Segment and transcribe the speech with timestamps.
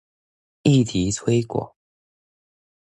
[0.63, 1.73] 議題推廣